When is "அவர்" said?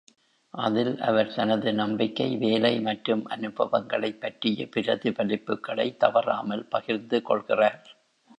0.99-1.33